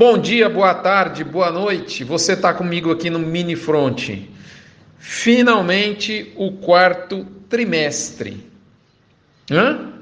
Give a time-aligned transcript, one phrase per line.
[0.00, 2.04] Bom dia, boa tarde, boa noite.
[2.04, 4.08] Você está comigo aqui no Mini Front.
[4.96, 8.50] Finalmente o quarto trimestre.
[9.50, 9.92] Hã?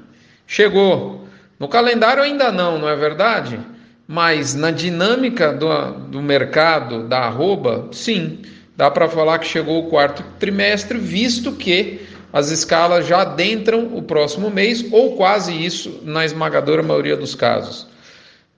[0.47, 1.27] Chegou.
[1.59, 3.59] No calendário ainda não, não é verdade?
[4.07, 8.39] Mas na dinâmica do, do mercado da arroba, sim,
[8.77, 14.01] dá para falar que chegou o quarto trimestre, visto que as escalas já adentram o
[14.01, 17.88] próximo mês, ou quase isso, na esmagadora maioria dos casos.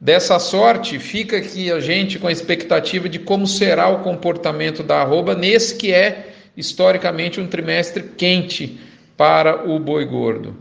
[0.04, 5.00] Dessa sorte, fica aqui a gente com a expectativa de como será o comportamento da
[5.00, 8.79] arroba nesse que é historicamente um trimestre quente
[9.15, 10.55] para o boi gordo.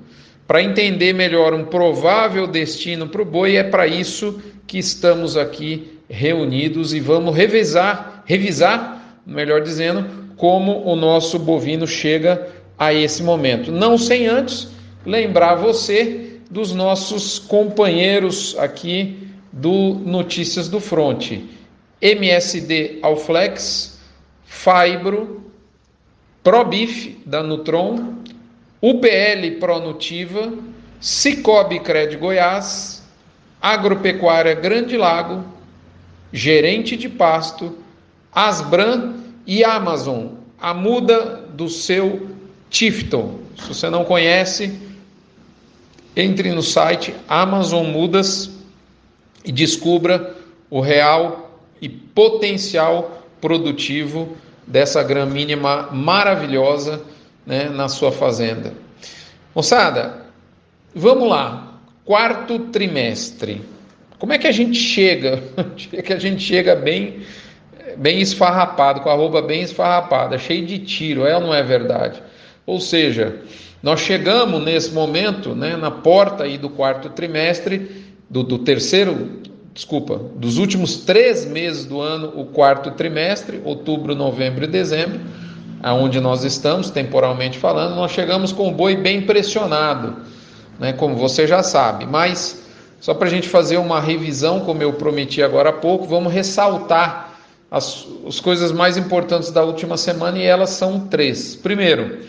[0.47, 5.99] Para entender melhor um provável destino para o boi, é para isso que estamos aqui
[6.07, 12.47] reunidos e vamos revisar, revisar, melhor dizendo, como o nosso bovino chega
[12.79, 13.73] a esse momento.
[13.73, 14.69] Não sem antes
[15.07, 21.49] lembrar você dos nossos companheiros aqui do Notícias do Fronte.
[22.01, 23.99] MSD Alflex,
[24.45, 25.51] Fibro,
[26.43, 28.15] Probif da Nutron,
[28.81, 30.53] UPL Pronutiva,
[31.01, 33.03] Cicobi Cred Goiás,
[33.61, 35.45] Agropecuária Grande Lago,
[36.33, 37.79] Gerente de Pasto,
[38.33, 39.15] Asbran
[39.47, 42.31] e Amazon, a muda do seu
[42.71, 43.41] Tifton.
[43.59, 44.81] Se você não conhece,
[46.17, 48.60] entre no site Amazon Mudas
[49.45, 50.35] e descubra
[50.69, 57.03] o real e potencial produtivo dessa gramínea maravilhosa
[57.47, 58.73] né, na sua fazenda.
[59.55, 60.27] Moçada,
[60.95, 61.79] vamos lá.
[62.05, 63.63] Quarto trimestre.
[64.19, 65.43] Como é que a gente chega?
[65.93, 67.21] é que a gente chega bem
[67.97, 72.23] bem esfarrapado, com a roupa bem esfarrapada, cheio de tiro, é ou não é verdade?
[72.65, 73.41] Ou seja,
[73.83, 79.41] nós chegamos nesse momento, né, na porta aí do quarto trimestre, do, do terceiro,
[79.75, 85.21] desculpa, dos últimos três meses do ano, o quarto trimestre, outubro, novembro e dezembro,
[85.83, 90.17] aonde nós estamos, temporalmente falando, nós chegamos com o boi bem pressionado,
[90.79, 92.07] né, como você já sabe.
[92.07, 92.63] Mas,
[93.01, 97.35] só para a gente fazer uma revisão, como eu prometi agora há pouco, vamos ressaltar
[97.71, 101.57] as, as coisas mais importantes da última semana e elas são três.
[101.57, 102.21] Primeiro,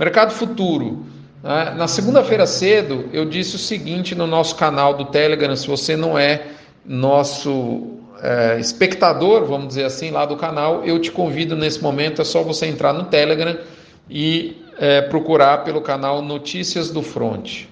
[0.00, 1.04] Mercado futuro.
[1.42, 1.74] Né?
[1.76, 6.18] Na segunda-feira cedo, eu disse o seguinte no nosso canal do Telegram: se você não
[6.18, 6.42] é
[6.84, 12.24] nosso é, espectador, vamos dizer assim, lá do canal, eu te convido nesse momento, é
[12.24, 13.56] só você entrar no Telegram
[14.08, 17.64] e é, procurar pelo canal Notícias do Front.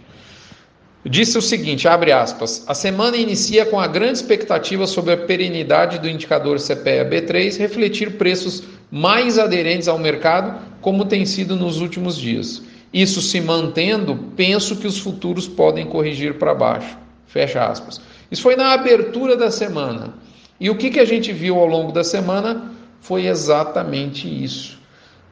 [1.05, 5.99] Disse o seguinte, abre aspas, a semana inicia com a grande expectativa sobre a perenidade
[5.99, 12.17] do indicador CPEA B3 refletir preços mais aderentes ao mercado, como tem sido nos últimos
[12.19, 12.63] dias.
[12.93, 16.97] Isso se mantendo, penso que os futuros podem corrigir para baixo.
[17.27, 18.01] Fecha aspas.
[18.31, 20.15] Isso foi na abertura da semana.
[20.61, 24.79] E o que, que a gente viu ao longo da semana foi exatamente isso.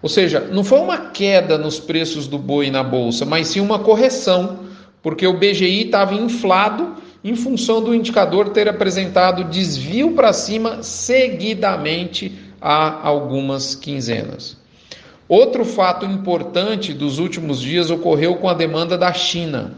[0.03, 3.78] Ou seja, não foi uma queda nos preços do boi na bolsa, mas sim uma
[3.78, 4.61] correção,
[5.03, 6.94] porque o BGI estava inflado
[7.25, 14.56] em função do indicador ter apresentado desvio para cima seguidamente há algumas quinzenas.
[15.28, 19.75] Outro fato importante dos últimos dias ocorreu com a demanda da China.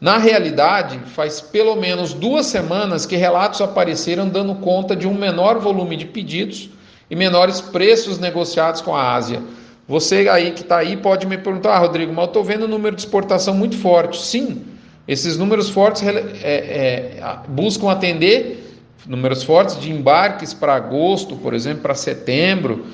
[0.00, 5.60] Na realidade, faz pelo menos duas semanas que relatos apareceram dando conta de um menor
[5.60, 6.68] volume de pedidos
[7.08, 9.40] e menores preços negociados com a Ásia.
[9.86, 12.68] Você aí que está aí pode me perguntar, ah, Rodrigo, mas eu estou vendo o
[12.68, 14.20] número de exportação muito forte.
[14.20, 14.62] Sim,
[15.06, 21.82] esses números fortes é, é, buscam atender números fortes de embarques para agosto, por exemplo,
[21.82, 22.86] para setembro.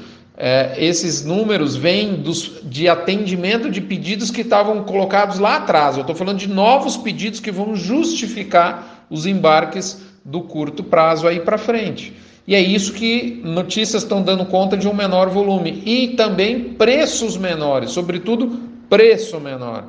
[0.42, 5.96] É, esses números vêm dos, de atendimento de pedidos que estavam colocados lá atrás.
[5.96, 11.40] Eu estou falando de novos pedidos que vão justificar os embarques do curto prazo aí
[11.40, 12.14] para frente.
[12.46, 17.36] E é isso que notícias estão dando conta de um menor volume e também preços
[17.36, 19.88] menores, sobretudo preço menor.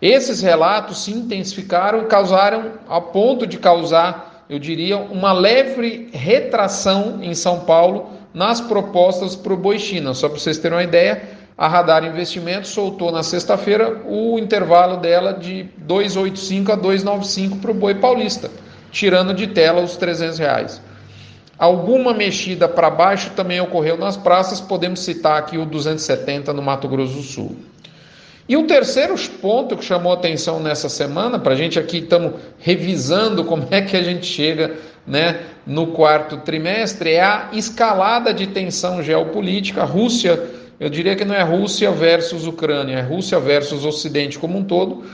[0.00, 7.18] Esses relatos se intensificaram e causaram, a ponto de causar eu diria, uma leve retração
[7.20, 10.12] em São Paulo nas propostas para o Boi China.
[10.12, 11.22] Só para vocês terem uma ideia,
[11.56, 17.74] a Radar Investimentos soltou na sexta-feira o intervalo dela de 2,85 a 2,95 para o
[17.74, 18.50] Boi Paulista,
[18.92, 20.82] tirando de tela os 300 reais.
[21.58, 26.86] Alguma mexida para baixo também ocorreu nas praças, podemos citar aqui o 270 no Mato
[26.88, 27.56] Grosso do Sul.
[28.46, 33.44] E o terceiro ponto que chamou atenção nessa semana, para a gente aqui estamos revisando
[33.44, 34.76] como é que a gente chega
[35.06, 39.84] né, no quarto trimestre, é a escalada de tensão geopolítica.
[39.84, 40.42] Rússia,
[40.80, 45.04] eu diria que não é Rússia versus Ucrânia, é Rússia versus Ocidente como um todo.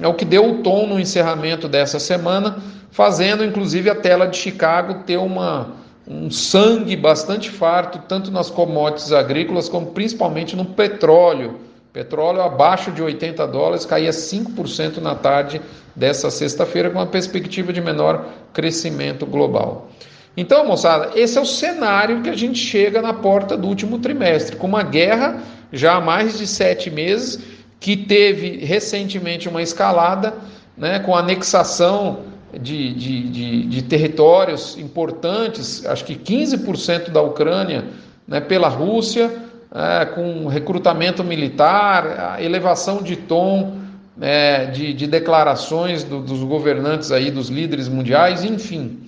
[0.00, 2.58] É o que deu o tom no encerramento dessa semana,
[2.90, 5.68] fazendo inclusive a tela de Chicago ter uma,
[6.06, 11.67] um sangue bastante farto, tanto nas commodities agrícolas como principalmente no petróleo.
[11.92, 15.60] Petróleo abaixo de 80 dólares caía 5% na tarde
[15.96, 19.88] dessa sexta-feira, com uma perspectiva de menor crescimento global.
[20.36, 24.56] Então, moçada, esse é o cenário que a gente chega na porta do último trimestre,
[24.56, 25.42] com uma guerra
[25.72, 27.40] já há mais de sete meses,
[27.80, 30.34] que teve recentemente uma escalada,
[30.76, 32.20] né, com anexação
[32.52, 37.84] de, de, de, de territórios importantes, acho que 15% da Ucrânia
[38.26, 39.30] né, pela Rússia,
[39.72, 43.78] é, com recrutamento militar, elevação de tom
[44.20, 49.00] é, de, de, declarações do, dos governantes aí, dos líderes mundiais, enfim.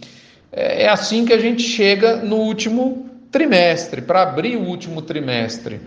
[0.52, 5.80] É, é assim que a gente chega no último trimestre, para abrir o último trimestre.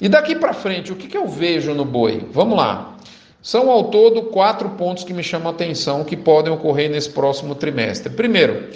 [0.00, 2.26] E daqui para frente, o que, que eu vejo no boi?
[2.32, 2.96] Vamos lá.
[3.40, 7.54] São ao todo quatro pontos que me chamam a atenção que podem ocorrer nesse próximo
[7.54, 8.12] trimestre.
[8.12, 8.68] Primeiro,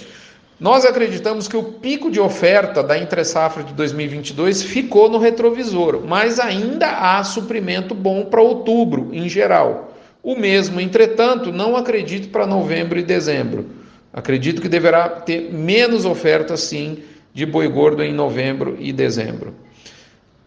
[0.58, 6.40] nós acreditamos que o pico de oferta da entre-safra de 2022 ficou no retrovisor, mas
[6.40, 9.94] ainda há suprimento bom para outubro, em geral.
[10.22, 13.66] O mesmo, entretanto, não acredito para novembro e dezembro.
[14.12, 17.02] Acredito que deverá ter menos oferta, sim,
[17.34, 19.54] de boi gordo em novembro e dezembro.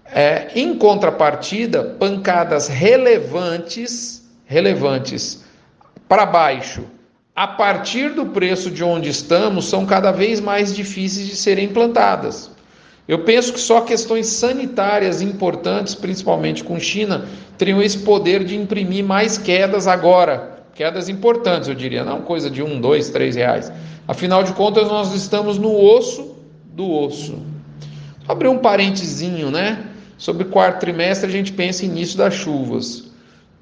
[0.04, 5.46] É, em contrapartida, pancadas relevantes, relevantes
[6.08, 6.84] para baixo,
[7.40, 12.52] a partir do preço de onde estamos, são cada vez mais difíceis de serem implantadas.
[13.08, 19.06] Eu penso que só questões sanitárias importantes, principalmente com China, teriam esse poder de imprimir
[19.06, 20.66] mais quedas agora.
[20.76, 23.72] Quedas importantes, eu diria, não coisa de um, dois, três reais.
[24.06, 26.36] Afinal de contas, nós estamos no osso
[26.74, 27.40] do osso.
[28.26, 29.86] Vou abrir um parentezinho, né?
[30.18, 33.06] Sobre quarto trimestre, a gente pensa em início das chuvas.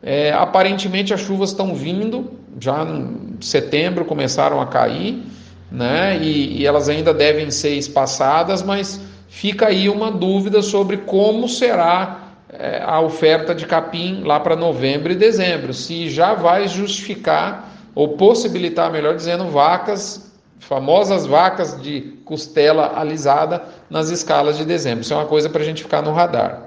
[0.01, 5.24] É, aparentemente, as chuvas estão vindo, já em setembro começaram a cair,
[5.71, 6.18] né?
[6.21, 12.21] E, e elas ainda devem ser espaçadas, mas fica aí uma dúvida sobre como será
[12.50, 18.09] é, a oferta de capim lá para novembro e dezembro, se já vai justificar ou
[18.09, 20.27] possibilitar, melhor dizendo, vacas
[20.60, 25.01] famosas vacas de costela alisada nas escalas de dezembro.
[25.01, 26.67] Isso é uma coisa para a gente ficar no radar.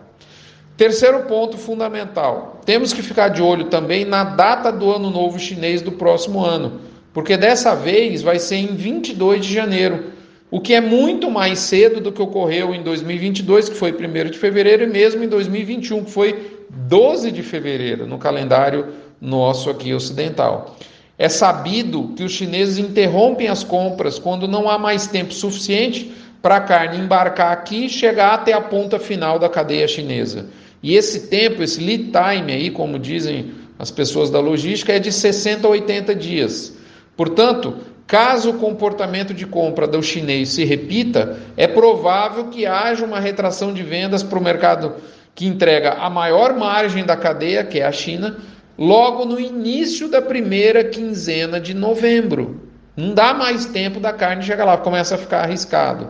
[0.81, 5.82] Terceiro ponto fundamental: temos que ficar de olho também na data do Ano Novo Chinês
[5.82, 6.81] do próximo ano,
[7.12, 10.05] porque dessa vez vai ser em 22 de janeiro,
[10.50, 14.38] o que é muito mais cedo do que ocorreu em 2022, que foi 1 de
[14.38, 18.87] fevereiro, e mesmo em 2021, que foi 12 de fevereiro, no calendário
[19.21, 20.77] nosso aqui ocidental.
[21.19, 26.11] É sabido que os chineses interrompem as compras quando não há mais tempo suficiente
[26.41, 30.47] para a carne embarcar aqui e chegar até a ponta final da cadeia chinesa.
[30.82, 35.12] E esse tempo, esse lead time aí, como dizem as pessoas da logística, é de
[35.12, 36.77] 60 a 80 dias.
[37.17, 43.21] Portanto, caso o comportamento de compra do chinês se repita, é provável que haja uma
[43.21, 44.94] retração de vendas para o mercado
[45.35, 48.37] que entrega a maior margem da cadeia, que é a China,
[48.77, 52.69] logo no início da primeira quinzena de novembro.
[52.97, 56.09] Não dá mais tempo da carne chegar lá, começa a ficar arriscado.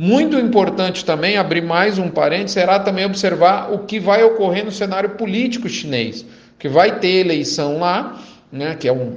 [0.00, 4.70] Muito importante também, abrir mais um parênteses, será também observar o que vai ocorrer no
[4.70, 6.24] cenário político chinês,
[6.56, 8.16] que vai ter eleição lá,
[8.52, 9.16] né, que é um,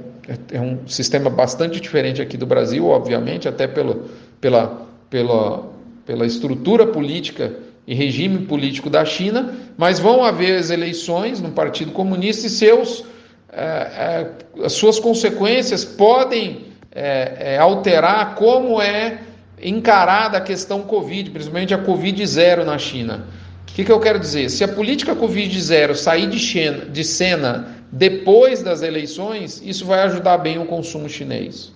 [0.50, 5.70] é um sistema bastante diferente aqui do Brasil, obviamente, até pelo, pela, pela,
[6.04, 7.54] pela estrutura política
[7.86, 13.04] e regime político da China, mas vão haver as eleições no Partido Comunista e seus,
[13.52, 14.30] é, é,
[14.64, 19.20] as suas consequências podem é, alterar como é
[19.62, 23.26] encarada a questão Covid, principalmente a Covid zero na China.
[23.62, 24.50] O que, que eu quero dizer?
[24.50, 30.00] Se a política Covid zero sair de, China, de cena depois das eleições, isso vai
[30.00, 31.72] ajudar bem o consumo chinês.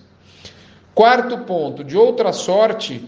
[0.93, 3.03] Quarto ponto, de outra sorte,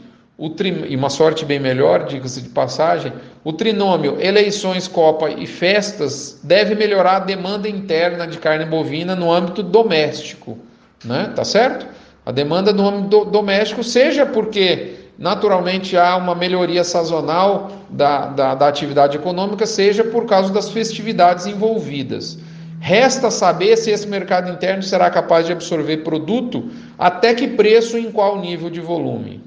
[0.55, 0.85] tri...
[0.89, 3.11] e uma sorte bem melhor, diga-se de passagem,
[3.43, 9.31] o trinômio eleições, Copa e festas deve melhorar a demanda interna de carne bovina no
[9.31, 10.57] âmbito doméstico,
[11.03, 11.31] né?
[11.35, 11.85] Tá certo?
[12.29, 18.67] A demanda no âmbito doméstico, seja porque naturalmente há uma melhoria sazonal da, da, da
[18.67, 22.37] atividade econômica, seja por causa das festividades envolvidas.
[22.79, 26.69] Resta saber se esse mercado interno será capaz de absorver produto,
[26.99, 29.41] até que preço e em qual nível de volume.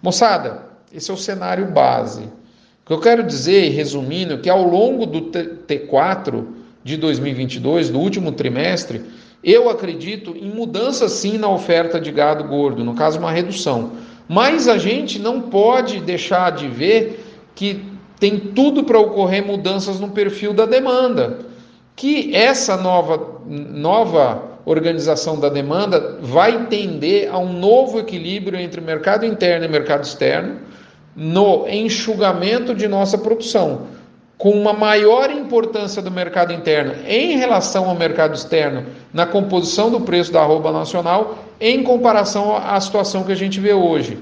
[0.00, 2.22] Moçada, esse é o cenário base.
[2.22, 6.42] O que eu quero dizer, resumindo, é que ao longo do T4
[6.82, 9.04] de 2022, do último trimestre,
[9.42, 13.92] eu acredito em mudança sim na oferta de gado gordo, no caso, uma redução.
[14.28, 17.84] Mas a gente não pode deixar de ver que
[18.18, 21.38] tem tudo para ocorrer mudanças no perfil da demanda.
[21.94, 29.24] Que essa nova, nova organização da demanda vai tender a um novo equilíbrio entre mercado
[29.24, 30.56] interno e mercado externo
[31.16, 33.86] no enxugamento de nossa produção,
[34.38, 40.00] com uma maior importância do mercado interno em relação ao mercado externo na composição do
[40.00, 44.16] preço da arroba nacional em comparação à situação que a gente vê hoje.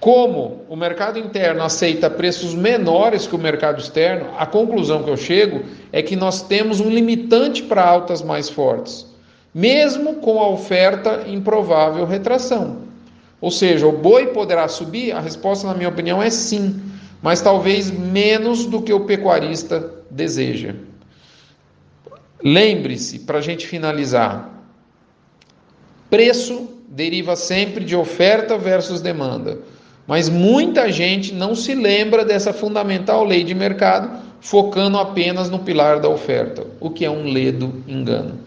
[0.00, 5.16] Como o mercado interno aceita preços menores que o mercado externo, a conclusão que eu
[5.18, 5.60] chego
[5.92, 9.06] é que nós temos um limitante para altas mais fortes,
[9.54, 12.78] mesmo com a oferta em provável retração.
[13.42, 15.12] Ou seja, o boi poderá subir?
[15.12, 16.80] A resposta, na minha opinião, é sim,
[17.22, 20.74] mas talvez menos do que o pecuarista deseja.
[22.42, 24.48] Lembre-se, para a gente finalizar,
[26.08, 29.58] preço deriva sempre de oferta versus demanda.
[30.06, 34.10] Mas muita gente não se lembra dessa fundamental lei de mercado,
[34.40, 38.40] focando apenas no pilar da oferta, o que é um ledo engano.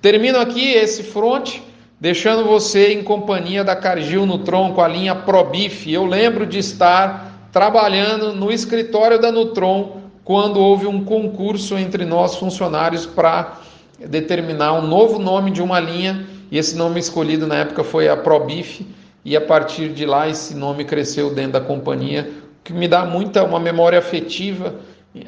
[0.00, 1.62] Termino aqui esse fronte,
[1.98, 5.92] deixando você em companhia da Cargill Nutron com a linha ProBif.
[5.92, 12.36] Eu lembro de estar trabalhando no escritório da Nutron quando houve um concurso entre nós
[12.36, 13.58] funcionários para
[13.98, 18.16] determinar um novo nome de uma linha, e esse nome escolhido na época foi a
[18.16, 18.86] ProBif
[19.24, 22.30] e a partir de lá esse nome cresceu dentro da companhia,
[22.64, 24.76] que me dá muita uma memória afetiva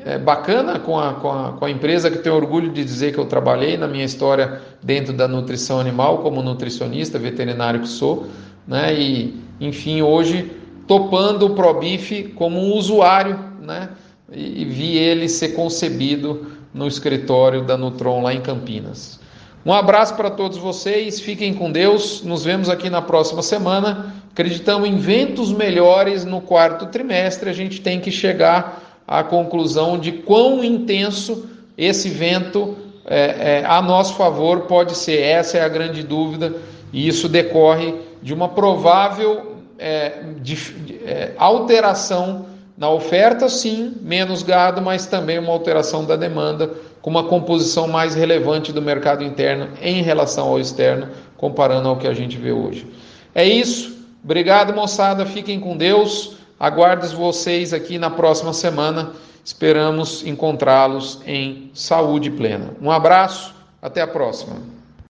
[0.04, 3.18] é, bacana com a, com, a, com a empresa que tenho orgulho de dizer que
[3.18, 8.28] eu trabalhei na minha história dentro da nutrição animal como nutricionista veterinário que sou,
[8.66, 8.94] né?
[8.94, 13.90] E enfim hoje topando o Probif como um usuário, né?
[14.30, 19.20] E, e vi ele ser concebido no escritório da Nutron lá em Campinas.
[19.64, 24.12] Um abraço para todos vocês, fiquem com Deus, nos vemos aqui na próxima semana.
[24.32, 30.10] Acreditamos em ventos melhores no quarto trimestre, a gente tem que chegar à conclusão de
[30.10, 31.48] quão intenso
[31.78, 35.20] esse vento é, é, a nosso favor pode ser.
[35.20, 36.54] Essa é a grande dúvida,
[36.92, 39.51] e isso decorre de uma provável
[39.82, 42.46] é, de, é, alteração
[42.76, 46.70] na oferta, sim, menos gado, mas também uma alteração da demanda
[47.02, 52.06] com uma composição mais relevante do mercado interno em relação ao externo, comparando ao que
[52.06, 52.86] a gente vê hoje.
[53.34, 54.00] É isso.
[54.24, 55.26] Obrigado, moçada.
[55.26, 56.36] Fiquem com Deus.
[56.58, 59.10] Aguardo vocês aqui na próxima semana.
[59.44, 62.70] Esperamos encontrá-los em saúde plena.
[62.80, 63.52] Um abraço.
[63.82, 64.81] Até a próxima.